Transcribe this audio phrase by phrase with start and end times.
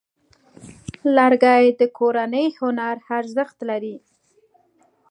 [1.15, 3.95] لرګی د کورني هنر ارزښت لري.